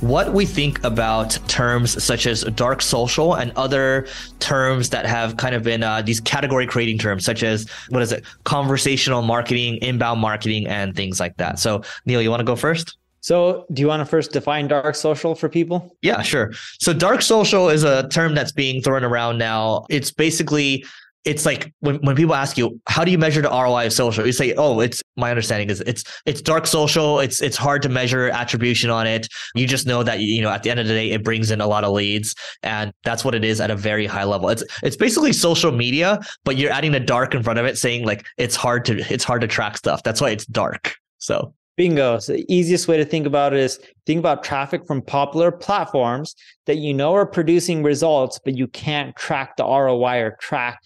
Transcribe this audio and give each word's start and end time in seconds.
what 0.00 0.32
we 0.32 0.46
think 0.46 0.82
about 0.84 1.38
terms 1.48 2.02
such 2.02 2.26
as 2.26 2.42
dark 2.54 2.82
social 2.82 3.34
and 3.34 3.52
other 3.56 4.06
terms 4.38 4.90
that 4.90 5.06
have 5.06 5.36
kind 5.36 5.54
of 5.54 5.62
been 5.62 5.82
uh, 5.82 6.02
these 6.02 6.20
category 6.20 6.66
creating 6.66 6.98
terms, 6.98 7.24
such 7.24 7.42
as 7.42 7.68
what 7.90 8.02
is 8.02 8.12
it, 8.12 8.24
conversational 8.44 9.22
marketing, 9.22 9.76
inbound 9.82 10.20
marketing, 10.20 10.66
and 10.66 10.94
things 10.94 11.20
like 11.20 11.36
that. 11.36 11.58
So, 11.58 11.82
Neil, 12.06 12.22
you 12.22 12.30
want 12.30 12.40
to 12.40 12.44
go 12.44 12.56
first? 12.56 12.96
So, 13.20 13.66
do 13.72 13.82
you 13.82 13.88
want 13.88 14.00
to 14.00 14.06
first 14.06 14.32
define 14.32 14.68
dark 14.68 14.94
social 14.94 15.34
for 15.34 15.48
people? 15.48 15.96
Yeah, 16.02 16.22
sure. 16.22 16.52
So, 16.78 16.92
dark 16.92 17.20
social 17.20 17.68
is 17.68 17.82
a 17.82 18.08
term 18.08 18.34
that's 18.34 18.52
being 18.52 18.80
thrown 18.80 19.04
around 19.04 19.38
now. 19.38 19.86
It's 19.90 20.10
basically 20.10 20.84
it's 21.24 21.44
like 21.44 21.72
when, 21.80 21.96
when 21.96 22.16
people 22.16 22.34
ask 22.34 22.56
you 22.56 22.80
how 22.86 23.04
do 23.04 23.10
you 23.10 23.18
measure 23.18 23.42
the 23.42 23.50
ROI 23.50 23.86
of 23.86 23.92
social, 23.92 24.24
you 24.24 24.32
say, 24.32 24.54
oh, 24.54 24.80
it's 24.80 25.02
my 25.16 25.30
understanding 25.30 25.68
is 25.68 25.80
it's 25.82 26.04
it's 26.26 26.40
dark 26.40 26.66
social. 26.66 27.20
It's 27.20 27.42
it's 27.42 27.56
hard 27.56 27.82
to 27.82 27.88
measure 27.88 28.30
attribution 28.30 28.90
on 28.90 29.06
it. 29.06 29.28
You 29.54 29.66
just 29.66 29.86
know 29.86 30.02
that 30.02 30.20
you 30.20 30.40
know 30.40 30.50
at 30.50 30.62
the 30.62 30.70
end 30.70 30.80
of 30.80 30.86
the 30.86 30.94
day 30.94 31.10
it 31.10 31.24
brings 31.24 31.50
in 31.50 31.60
a 31.60 31.66
lot 31.66 31.84
of 31.84 31.92
leads, 31.92 32.34
and 32.62 32.92
that's 33.04 33.24
what 33.24 33.34
it 33.34 33.44
is 33.44 33.60
at 33.60 33.70
a 33.70 33.76
very 33.76 34.06
high 34.06 34.24
level. 34.24 34.48
It's 34.48 34.64
it's 34.82 34.96
basically 34.96 35.32
social 35.32 35.72
media, 35.72 36.20
but 36.44 36.56
you're 36.56 36.72
adding 36.72 36.92
the 36.92 37.00
dark 37.00 37.34
in 37.34 37.42
front 37.42 37.58
of 37.58 37.66
it, 37.66 37.76
saying 37.76 38.04
like 38.04 38.26
it's 38.38 38.56
hard 38.56 38.84
to 38.86 38.98
it's 39.12 39.24
hard 39.24 39.40
to 39.42 39.48
track 39.48 39.76
stuff. 39.76 40.02
That's 40.02 40.20
why 40.20 40.30
it's 40.30 40.46
dark. 40.46 40.94
So 41.18 41.52
Bingo. 41.76 42.18
So 42.18 42.32
the 42.32 42.44
easiest 42.52 42.88
way 42.88 42.96
to 42.96 43.04
think 43.04 43.24
about 43.24 43.52
it 43.52 43.60
is 43.60 43.78
think 44.04 44.18
about 44.18 44.42
traffic 44.42 44.84
from 44.86 45.00
popular 45.00 45.52
platforms 45.52 46.34
that 46.66 46.78
you 46.78 46.92
know 46.92 47.14
are 47.14 47.24
producing 47.24 47.82
results, 47.82 48.40
but 48.44 48.56
you 48.56 48.66
can't 48.66 49.14
track 49.14 49.56
the 49.56 49.64
ROI 49.64 50.18
or 50.18 50.36
track 50.40 50.80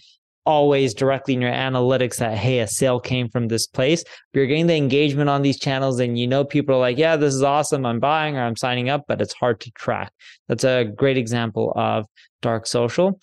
always 0.44 0.94
directly 0.94 1.34
in 1.34 1.40
your 1.40 1.52
analytics 1.52 2.16
that 2.16 2.36
hey 2.36 2.60
a 2.60 2.66
sale 2.66 3.00
came 3.00 3.28
from 3.28 3.48
this 3.48 3.66
place. 3.66 4.04
You're 4.32 4.46
getting 4.46 4.66
the 4.66 4.76
engagement 4.76 5.30
on 5.30 5.42
these 5.42 5.58
channels 5.58 6.00
and 6.00 6.18
you 6.18 6.26
know 6.26 6.44
people 6.44 6.74
are 6.74 6.80
like 6.80 6.98
yeah 6.98 7.16
this 7.16 7.34
is 7.34 7.42
awesome. 7.42 7.86
I'm 7.86 8.00
buying 8.00 8.36
or 8.36 8.42
i'm 8.42 8.56
signing 8.56 8.88
up 8.88 9.04
but 9.06 9.20
it's 9.20 9.34
hard 9.34 9.60
to 9.60 9.70
track. 9.72 10.12
That's 10.48 10.64
a 10.64 10.84
great 10.84 11.16
example 11.16 11.72
of 11.76 12.06
dark 12.40 12.66
social. 12.66 13.20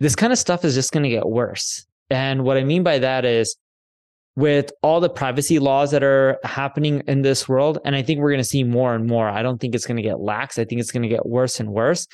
This 0.00 0.14
kind 0.14 0.32
of 0.32 0.38
stuff 0.38 0.64
is 0.64 0.74
just 0.74 0.92
going 0.92 1.02
to 1.02 1.08
get 1.08 1.28
worse. 1.28 1.86
And 2.10 2.44
what 2.44 2.56
i 2.56 2.64
mean 2.64 2.82
by 2.82 2.98
that 2.98 3.24
is 3.24 3.56
with 4.36 4.70
all 4.82 5.00
the 5.00 5.10
privacy 5.10 5.58
laws 5.58 5.90
that 5.90 6.04
are 6.04 6.38
happening 6.44 7.02
in 7.08 7.22
this 7.22 7.48
world 7.48 7.78
and 7.84 7.96
i 7.96 8.02
think 8.02 8.20
we're 8.20 8.30
going 8.30 8.38
to 8.38 8.44
see 8.44 8.62
more 8.62 8.94
and 8.94 9.04
more 9.04 9.28
i 9.28 9.42
don't 9.42 9.60
think 9.60 9.74
it's 9.74 9.84
going 9.84 9.96
to 9.96 10.02
get 10.02 10.20
lax. 10.20 10.58
I 10.58 10.64
think 10.64 10.80
it's 10.80 10.92
going 10.92 11.02
to 11.02 11.08
get 11.08 11.26
worse 11.26 11.58
and 11.58 11.70
worse 11.70 12.06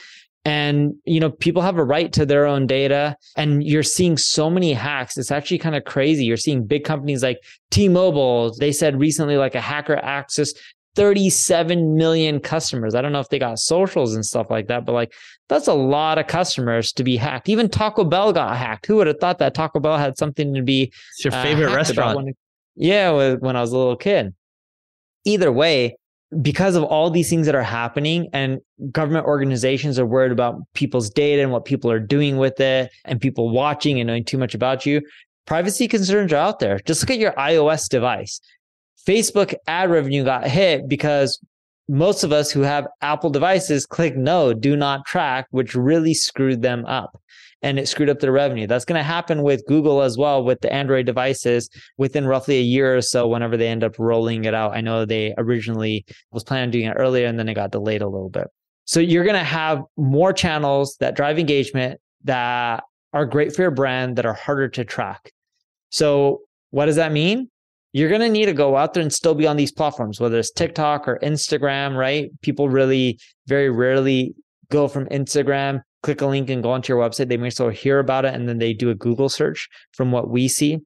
and 0.45 0.95
you 1.05 1.21
know 1.21 1.31
people 1.31 1.63
have 1.63 1.79
a 1.79 1.85
right 1.85 2.13
to 2.13 2.27
their 2.27 2.47
own 2.47 2.67
data 2.67 3.17
and 3.37 3.65
you're 3.65 3.83
seeing 3.83 4.17
so 4.17 4.51
many 4.51 4.73
hacks. 4.73 5.17
It's 5.17 5.31
actually 5.31 5.59
kind 5.59 5.75
of 5.75 5.85
crazy. 5.85 6.25
You're 6.25 6.37
seeing 6.37 6.67
big 6.67 6.85
companies 6.85 7.23
like 7.23 7.39
t-mobile. 7.71 8.55
They 8.59 8.73
said 8.73 8.99
recently 8.99 9.37
like 9.37 9.55
a 9.55 9.61
hacker 9.61 9.97
accessed 9.97 10.57
37 10.97 11.97
million 11.97 12.41
customers. 12.41 12.95
I 12.95 13.03
don't 13.03 13.13
know 13.13 13.21
if 13.21 13.29
they 13.29 13.39
got 13.39 13.59
socials 13.59 14.15
and 14.15 14.25
stuff 14.25 14.51
like 14.51 14.69
that 14.69 14.85
but 14.85 14.93
like 14.93 15.15
that's 15.49 15.67
a 15.67 15.75
lot 15.75 16.19
of 16.19 16.27
customers 16.27 16.93
to 16.93 17.05
be 17.05 17.17
hacked. 17.17 17.49
Even 17.49 17.69
taco 17.69 18.05
bell 18.05 18.33
got 18.33 18.57
hacked. 18.57 18.87
Who 18.87 18.97
would 18.97 19.07
have 19.07 19.19
thought 19.21 19.39
that 19.39 19.55
taco 19.55 19.81
bell 19.81 19.99
had 19.99 20.19
something 20.19 20.55
to 20.55 20.63
be 20.63 20.93
it's 21.13 21.25
your 21.25 21.33
favorite 21.33 21.73
uh, 21.73 21.77
restaurant. 21.77 22.17
when, 22.17 22.35
yeah 22.77 23.35
when 23.35 23.57
i 23.57 23.61
was 23.61 23.73
a 23.73 23.79
little 23.79 23.97
kid. 23.97 24.35
Either 25.25 25.51
way 25.51 25.97
because 26.43 26.75
of 26.75 26.85
all 26.85 27.11
these 27.11 27.31
things 27.31 27.47
that 27.47 27.55
are 27.55 27.63
happening 27.63 28.29
and 28.33 28.61
government 28.91 29.27
organizations 29.27 29.99
are 29.99 30.07
worried 30.07 30.33
about 30.33 30.61
people's 30.75 31.11
data 31.11 31.43
and 31.43 31.53
what 31.53 31.65
people 31.65 31.91
are 31.91 32.01
doing 32.01 32.37
with 32.37 32.59
it 32.61 32.91
and 33.05 33.21
people 33.21 33.51
watching 33.51 34.01
and 34.01 34.07
knowing 34.07 34.25
too 34.25 34.39
much 34.39 34.55
about 34.55 34.85
you 34.85 35.01
privacy 35.47 35.89
concerns 35.89 36.33
are 36.33 36.37
out 36.37 36.59
there. 36.59 36.79
Just 36.81 37.03
look 37.03 37.11
at 37.11 37.19
your 37.19 37.33
ios 37.33 37.89
device. 37.89 38.41
Facebook 39.07 39.55
ad 39.67 39.91
revenue 39.91 40.25
got 40.25 40.47
hit 40.47 40.89
because 40.89 41.39
most 41.89 42.25
of 42.25 42.33
us 42.33 42.51
who 42.51 42.61
have 42.61 42.87
apple 43.03 43.31
devices 43.31 43.85
click 43.85 44.17
no 44.17 44.55
do 44.55 44.75
not 44.75 45.05
track 45.05 45.47
which 45.51 45.75
really 45.75 46.15
screwed 46.15 46.63
them 46.63 46.85
up 46.87 47.21
and 47.65 47.79
it 47.79 47.89
screwed 47.89 48.11
up 48.11 48.21
their 48.21 48.31
revenue. 48.31 48.67
That's 48.67 48.85
going 48.85 48.99
to 48.99 49.03
happen 49.03 49.43
with 49.43 49.65
Google 49.67 50.03
as 50.03 50.19
well 50.19 50.45
with 50.45 50.61
the 50.61 50.71
Android 50.71 51.07
devices 51.07 51.71
within 51.97 52.27
roughly 52.27 52.59
a 52.59 52.63
year 52.63 52.95
or 52.95 53.01
so 53.01 53.27
whenever 53.27 53.57
they 53.57 53.69
end 53.69 53.83
up 53.83 53.99
rolling 53.99 54.45
it 54.45 54.53
out. 54.53 54.77
I 54.77 54.83
know 54.83 55.07
they 55.07 55.33
originally 55.39 56.05
was 56.31 56.45
planning 56.45 56.65
on 56.65 56.71
doing 56.71 56.85
it 56.85 56.93
earlier 56.99 57.27
and 57.27 57.39
then 57.39 57.49
it 57.49 57.55
got 57.55 57.71
delayed 57.71 58.03
a 58.03 58.07
little 58.07 58.29
bit. 58.29 58.49
So 58.85 59.01
you're 59.01 59.25
going 59.25 59.39
to 59.39 59.43
have 59.43 59.83
more 59.97 60.35
channels 60.35 60.99
that 61.01 61.17
drive 61.17 61.39
engagement 61.39 61.99
that 62.25 62.85
are 63.15 63.25
great 63.25 63.57
for 63.57 63.63
your 63.63 63.71
brand 63.71 64.17
that 64.17 64.27
are 64.27 64.35
harder 64.35 64.69
to 64.69 64.85
track. 64.85 65.33
So 65.89 66.41
what 66.71 66.85
does 66.85 66.97
that 66.97 67.13
mean? 67.13 67.49
You're 67.95 68.11
going 68.11 68.21
to 68.21 68.29
need 68.29 68.47
to 68.47 68.53
go 68.53 68.77
out 68.77 68.93
there 68.93 69.03
and 69.03 69.13
still 69.13 69.35
be 69.35 69.47
on 69.47 69.57
these 69.57 69.73
platforms, 69.73 70.21
whether 70.21 70.39
it's 70.39 70.51
TikTok 70.51 71.09
or 71.09 71.19
Instagram, 71.23 71.97
right? 71.97 72.29
People 72.43 72.69
really 72.69 73.19
very 73.47 73.71
rarely 73.71 74.35
go 74.71 74.89
from 74.89 75.07
Instagram 75.07 75.81
click 76.05 76.21
a 76.21 76.27
link 76.27 76.51
and 76.51 76.63
go 76.63 76.71
onto 76.71 76.93
your 76.93 77.03
website. 77.03 77.29
They 77.29 77.39
may 77.39 77.51
still 77.51 77.71
hear 77.71 77.99
about 77.99 78.25
it 78.27 78.35
and 78.35 78.49
then 78.49 78.59
they 78.59 78.75
do 78.75 78.91
a 78.91 78.95
Google 78.95 79.29
search 79.29 79.69
from 79.93 80.13
what 80.13 80.29
we 80.29 80.47
see. 80.47 80.79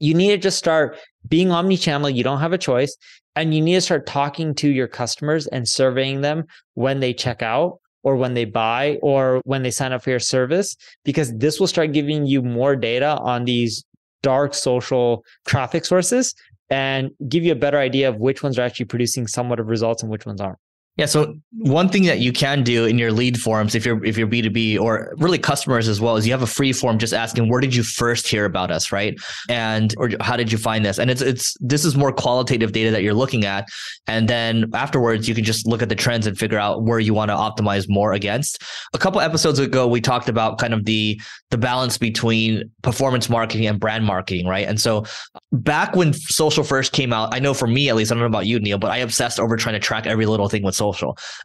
You 0.00 0.12
need 0.12 0.30
to 0.30 0.36
just 0.36 0.58
start 0.58 0.98
being 1.28 1.52
omni-channel. 1.52 2.10
You 2.10 2.24
don't 2.24 2.40
have 2.40 2.52
a 2.52 2.58
choice. 2.58 2.94
And 3.36 3.54
you 3.54 3.62
need 3.62 3.74
to 3.74 3.80
start 3.80 4.06
talking 4.06 4.54
to 4.56 4.68
your 4.68 4.88
customers 4.88 5.46
and 5.46 5.66
surveying 5.66 6.20
them 6.20 6.44
when 6.74 7.00
they 7.00 7.14
check 7.14 7.42
out 7.42 7.80
or 8.02 8.16
when 8.16 8.34
they 8.34 8.44
buy 8.44 8.98
or 9.00 9.40
when 9.44 9.62
they 9.62 9.70
sign 9.70 9.92
up 9.92 10.02
for 10.02 10.10
your 10.10 10.20
service, 10.20 10.76
because 11.04 11.32
this 11.36 11.58
will 11.58 11.66
start 11.66 11.92
giving 11.92 12.26
you 12.26 12.42
more 12.42 12.76
data 12.76 13.16
on 13.22 13.44
these 13.44 13.84
dark 14.22 14.54
social 14.54 15.24
traffic 15.46 15.84
sources 15.84 16.34
and 16.70 17.10
give 17.28 17.44
you 17.44 17.52
a 17.52 17.56
better 17.56 17.78
idea 17.78 18.08
of 18.08 18.16
which 18.16 18.42
ones 18.42 18.58
are 18.58 18.62
actually 18.62 18.86
producing 18.86 19.26
somewhat 19.26 19.60
of 19.60 19.66
results 19.66 20.02
and 20.02 20.10
which 20.10 20.26
ones 20.26 20.40
aren't. 20.40 20.58
Yeah. 20.96 21.06
So 21.06 21.34
one 21.58 21.88
thing 21.88 22.04
that 22.04 22.20
you 22.20 22.32
can 22.32 22.62
do 22.62 22.84
in 22.84 22.98
your 22.98 23.10
lead 23.10 23.40
forms, 23.40 23.74
if 23.74 23.84
you're 23.84 24.04
if 24.04 24.16
you're 24.16 24.28
B 24.28 24.42
two 24.42 24.50
B 24.50 24.78
or 24.78 25.12
really 25.16 25.38
customers 25.38 25.88
as 25.88 26.00
well, 26.00 26.16
is 26.16 26.24
you 26.24 26.32
have 26.32 26.42
a 26.42 26.46
free 26.46 26.72
form 26.72 26.98
just 26.98 27.12
asking 27.12 27.48
where 27.48 27.60
did 27.60 27.74
you 27.74 27.82
first 27.82 28.28
hear 28.28 28.44
about 28.44 28.70
us, 28.70 28.92
right? 28.92 29.18
And 29.48 29.92
or 29.98 30.10
how 30.20 30.36
did 30.36 30.52
you 30.52 30.58
find 30.58 30.84
this? 30.84 30.98
And 30.98 31.10
it's 31.10 31.20
it's 31.20 31.56
this 31.58 31.84
is 31.84 31.96
more 31.96 32.12
qualitative 32.12 32.70
data 32.70 32.92
that 32.92 33.02
you're 33.02 33.12
looking 33.14 33.44
at, 33.44 33.68
and 34.06 34.28
then 34.28 34.70
afterwards 34.72 35.28
you 35.28 35.34
can 35.34 35.42
just 35.42 35.66
look 35.66 35.82
at 35.82 35.88
the 35.88 35.96
trends 35.96 36.28
and 36.28 36.38
figure 36.38 36.60
out 36.60 36.84
where 36.84 37.00
you 37.00 37.12
want 37.12 37.28
to 37.30 37.34
optimize 37.34 37.86
more 37.88 38.12
against. 38.12 38.62
A 38.92 38.98
couple 38.98 39.20
episodes 39.20 39.58
ago, 39.58 39.88
we 39.88 40.00
talked 40.00 40.28
about 40.28 40.58
kind 40.58 40.72
of 40.72 40.84
the 40.84 41.20
the 41.50 41.58
balance 41.58 41.98
between 41.98 42.70
performance 42.82 43.28
marketing 43.28 43.66
and 43.66 43.80
brand 43.80 44.04
marketing, 44.04 44.46
right? 44.46 44.68
And 44.68 44.80
so 44.80 45.04
back 45.50 45.96
when 45.96 46.12
social 46.12 46.62
first 46.62 46.92
came 46.92 47.12
out, 47.12 47.34
I 47.34 47.40
know 47.40 47.52
for 47.52 47.66
me 47.66 47.88
at 47.88 47.96
least, 47.96 48.12
I 48.12 48.14
don't 48.14 48.20
know 48.20 48.26
about 48.26 48.46
you, 48.46 48.60
Neil, 48.60 48.78
but 48.78 48.92
I 48.92 48.98
obsessed 48.98 49.40
over 49.40 49.56
trying 49.56 49.74
to 49.74 49.80
track 49.80 50.06
every 50.06 50.26
little 50.26 50.48
thing 50.48 50.62
with 50.62 50.76
social. 50.76 50.83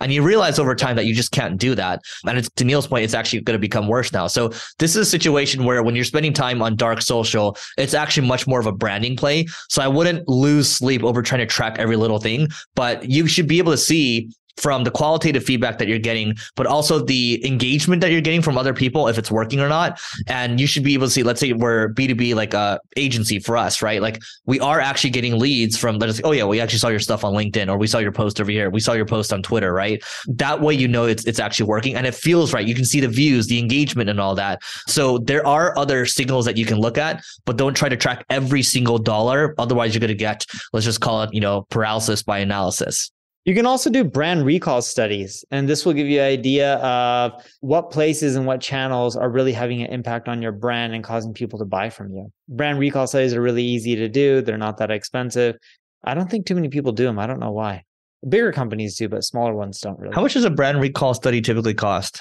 And 0.01 0.11
you 0.11 0.23
realize 0.23 0.59
over 0.59 0.75
time 0.75 0.95
that 0.95 1.05
you 1.05 1.13
just 1.13 1.31
can't 1.31 1.57
do 1.57 1.75
that. 1.75 2.01
And 2.25 2.37
it's 2.37 2.49
to 2.55 2.63
Neil's 2.63 2.87
point, 2.87 3.03
it's 3.03 3.13
actually 3.13 3.41
going 3.41 3.55
to 3.55 3.59
become 3.59 3.87
worse 3.87 4.11
now. 4.11 4.27
So 4.27 4.49
this 4.77 4.95
is 4.95 4.97
a 4.97 5.05
situation 5.05 5.65
where 5.65 5.83
when 5.83 5.95
you're 5.95 6.05
spending 6.05 6.33
time 6.33 6.61
on 6.61 6.75
dark 6.75 7.01
social, 7.01 7.57
it's 7.77 7.93
actually 7.93 8.27
much 8.27 8.47
more 8.47 8.59
of 8.59 8.65
a 8.65 8.71
branding 8.71 9.15
play. 9.15 9.47
So 9.69 9.81
I 9.81 9.87
wouldn't 9.87 10.27
lose 10.27 10.69
sleep 10.69 11.03
over 11.03 11.21
trying 11.21 11.39
to 11.39 11.45
track 11.45 11.77
every 11.79 11.95
little 11.95 12.19
thing, 12.19 12.49
but 12.75 13.09
you 13.09 13.27
should 13.27 13.47
be 13.47 13.57
able 13.59 13.71
to 13.71 13.77
see 13.77 14.29
from 14.59 14.83
the 14.83 14.91
qualitative 14.91 15.43
feedback 15.43 15.77
that 15.77 15.87
you're 15.87 15.99
getting, 15.99 16.35
but 16.55 16.67
also 16.67 16.99
the 16.99 17.45
engagement 17.47 18.01
that 18.01 18.11
you're 18.11 18.21
getting 18.21 18.41
from 18.41 18.57
other 18.57 18.73
people, 18.73 19.07
if 19.07 19.17
it's 19.17 19.31
working 19.31 19.59
or 19.59 19.69
not. 19.69 19.99
And 20.27 20.59
you 20.59 20.67
should 20.67 20.83
be 20.83 20.93
able 20.93 21.07
to 21.07 21.11
see, 21.11 21.23
let's 21.23 21.39
say 21.39 21.53
we're 21.53 21.89
B2B 21.93 22.35
like 22.35 22.53
a 22.53 22.79
agency 22.97 23.39
for 23.39 23.55
us, 23.55 23.81
right? 23.81 24.01
Like 24.01 24.19
we 24.45 24.59
are 24.59 24.79
actually 24.79 25.11
getting 25.11 25.39
leads 25.39 25.77
from, 25.77 25.97
let 25.97 26.09
us, 26.09 26.19
oh 26.23 26.31
yeah, 26.31 26.43
we 26.43 26.59
actually 26.59 26.79
saw 26.79 26.89
your 26.89 26.99
stuff 26.99 27.23
on 27.23 27.33
LinkedIn 27.33 27.69
or 27.69 27.77
we 27.77 27.87
saw 27.87 27.99
your 27.99 28.11
post 28.11 28.41
over 28.41 28.51
here. 28.51 28.69
We 28.69 28.79
saw 28.79 28.93
your 28.93 29.05
post 29.05 29.31
on 29.31 29.41
Twitter, 29.41 29.73
right? 29.73 30.03
That 30.27 30.61
way, 30.61 30.73
you 30.73 30.87
know, 30.87 31.05
it's, 31.05 31.25
it's 31.25 31.39
actually 31.39 31.67
working 31.67 31.95
and 31.95 32.05
it 32.05 32.15
feels 32.15 32.53
right. 32.53 32.67
You 32.67 32.75
can 32.75 32.85
see 32.85 32.99
the 32.99 33.07
views, 33.07 33.47
the 33.47 33.59
engagement 33.59 34.09
and 34.09 34.19
all 34.19 34.35
that. 34.35 34.61
So 34.87 35.19
there 35.19 35.45
are 35.47 35.77
other 35.77 36.05
signals 36.05 36.45
that 36.45 36.57
you 36.57 36.65
can 36.65 36.79
look 36.79 36.97
at, 36.97 37.23
but 37.45 37.57
don't 37.57 37.75
try 37.75 37.89
to 37.89 37.97
track 37.97 38.25
every 38.29 38.63
single 38.63 38.97
dollar. 38.97 39.55
Otherwise 39.57 39.93
you're 39.93 40.01
going 40.01 40.09
to 40.09 40.15
get, 40.15 40.45
let's 40.73 40.85
just 40.85 41.01
call 41.01 41.23
it, 41.23 41.33
you 41.33 41.39
know, 41.39 41.65
paralysis 41.69 42.23
by 42.23 42.39
analysis. 42.39 43.11
You 43.45 43.55
can 43.55 43.65
also 43.65 43.89
do 43.89 44.03
brand 44.03 44.45
recall 44.45 44.81
studies, 44.81 45.45
and 45.49 45.67
this 45.67 45.85
will 45.85 45.93
give 45.93 46.07
you 46.07 46.19
an 46.19 46.27
idea 46.27 46.75
of 46.75 47.43
what 47.61 47.89
places 47.89 48.35
and 48.35 48.45
what 48.45 48.61
channels 48.61 49.15
are 49.15 49.29
really 49.29 49.53
having 49.53 49.81
an 49.81 49.91
impact 49.91 50.27
on 50.27 50.41
your 50.41 50.51
brand 50.51 50.93
and 50.93 51.03
causing 51.03 51.33
people 51.33 51.57
to 51.59 51.65
buy 51.65 51.89
from 51.89 52.11
you. 52.11 52.31
Brand 52.49 52.79
recall 52.79 53.07
studies 53.07 53.33
are 53.33 53.41
really 53.41 53.63
easy 53.63 53.95
to 53.95 54.09
do, 54.09 54.41
they're 54.41 54.57
not 54.57 54.77
that 54.77 54.91
expensive. 54.91 55.55
I 56.03 56.13
don't 56.13 56.29
think 56.29 56.45
too 56.45 56.55
many 56.55 56.69
people 56.69 56.91
do 56.91 57.05
them. 57.05 57.17
I 57.17 57.27
don't 57.27 57.39
know 57.39 57.51
why. 57.51 57.83
Bigger 58.27 58.51
companies 58.51 58.97
do, 58.97 59.07
but 59.07 59.23
smaller 59.23 59.53
ones 59.53 59.79
don't 59.79 59.97
really. 59.99 60.13
How 60.13 60.21
much 60.21 60.33
does 60.33 60.45
a 60.45 60.49
brand 60.49 60.81
recall 60.81 61.13
study 61.13 61.41
typically 61.41 61.73
cost? 61.73 62.17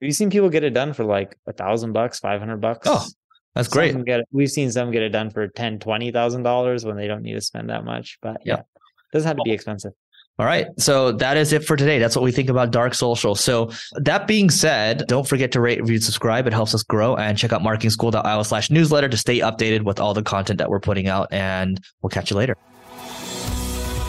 Have 0.00 0.06
you 0.06 0.12
seen 0.12 0.30
people 0.30 0.48
get 0.48 0.64
it 0.64 0.70
done 0.70 0.94
for 0.94 1.04
like 1.04 1.38
a 1.46 1.52
thousand 1.52 1.92
bucks, 1.92 2.18
five 2.18 2.40
hundred 2.40 2.60
bucks? 2.62 2.88
Oh, 2.90 3.06
that's 3.54 3.68
great. 3.68 3.92
Get 4.04 4.20
it, 4.20 4.28
we've 4.32 4.50
seen 4.50 4.72
some 4.72 4.90
get 4.90 5.02
it 5.02 5.10
done 5.10 5.30
for 5.30 5.46
ten, 5.48 5.78
twenty 5.78 6.10
thousand 6.10 6.42
dollars 6.42 6.84
when 6.84 6.96
they 6.96 7.06
don't 7.06 7.22
need 7.22 7.34
to 7.34 7.40
spend 7.42 7.68
that 7.68 7.84
much. 7.84 8.18
But 8.22 8.38
yeah, 8.44 8.60
it 8.60 8.64
doesn't 9.12 9.28
have 9.28 9.36
to 9.36 9.42
be 9.44 9.52
expensive. 9.52 9.92
All 10.38 10.46
right. 10.46 10.66
So 10.78 11.12
that 11.12 11.36
is 11.36 11.52
it 11.52 11.64
for 11.64 11.76
today. 11.76 11.98
That's 11.98 12.16
what 12.16 12.24
we 12.24 12.32
think 12.32 12.48
about 12.48 12.70
dark 12.70 12.94
social. 12.94 13.34
So 13.34 13.70
that 13.92 14.26
being 14.26 14.50
said, 14.50 15.06
don't 15.06 15.26
forget 15.26 15.52
to 15.52 15.60
rate, 15.60 15.80
review, 15.80 16.00
subscribe. 16.00 16.46
It 16.46 16.52
helps 16.52 16.74
us 16.74 16.82
grow 16.82 17.16
and 17.16 17.36
check 17.36 17.52
out 17.52 17.60
marketingschool.io 17.60 18.42
slash 18.42 18.70
newsletter 18.70 19.08
to 19.08 19.16
stay 19.16 19.38
updated 19.40 19.82
with 19.82 20.00
all 20.00 20.14
the 20.14 20.22
content 20.22 20.58
that 20.58 20.70
we're 20.70 20.80
putting 20.80 21.06
out. 21.06 21.28
And 21.30 21.80
we'll 22.00 22.10
catch 22.10 22.30
you 22.30 22.36
later. 22.36 22.56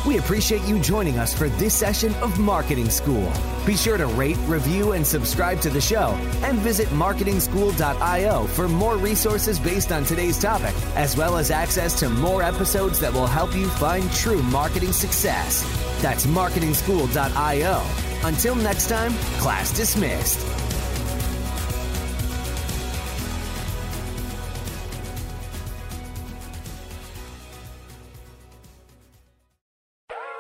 We 0.06 0.18
appreciate 0.18 0.64
you 0.64 0.80
joining 0.80 1.18
us 1.18 1.34
for 1.34 1.48
this 1.50 1.74
session 1.74 2.14
of 2.16 2.38
Marketing 2.38 2.90
School. 2.90 3.32
Be 3.66 3.78
sure 3.78 3.98
to 3.98 4.08
rate, 4.08 4.38
review, 4.48 4.92
and 4.92 5.08
subscribe 5.08 5.62
to 5.62 5.70
the 5.70 5.80
show, 5.80 6.10
and 6.44 6.60
visit 6.60 6.90
marketingschool.io 6.90 8.48
for 8.48 8.68
more 8.68 8.98
resources 8.98 9.60
based 9.60 9.94
on 9.94 10.04
today's 10.04 10.38
topic, 10.38 10.76
as 10.96 11.16
well 11.16 11.38
as 11.38 11.52
access 11.52 11.98
to 12.00 12.10
more 12.10 12.44
episodes 12.44 13.00
that 13.00 13.14
will 13.14 13.28
help 13.28 13.56
you 13.56 13.70
find 13.70 14.12
true 14.12 14.44
marketing 14.44 14.92
success. 14.92 15.64
That's 16.04 16.26
marketingschool.io. 16.26 17.82
Until 18.28 18.56
next 18.56 18.90
time, 18.90 19.14
class 19.40 19.72
dismissed. 19.72 20.38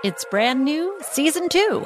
It's 0.03 0.25
brand 0.29 0.65
new, 0.65 0.99
season 1.01 1.47
two. 1.47 1.85